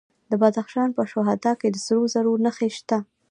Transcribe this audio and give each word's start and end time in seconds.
د 0.29 0.31
بدخشان 0.41 0.89
په 0.97 1.03
شهدا 1.11 1.51
کې 1.59 1.67
د 1.71 1.77
سرو 1.85 2.03
زرو 2.13 2.33
نښې 2.45 2.69
شته. 2.77 2.97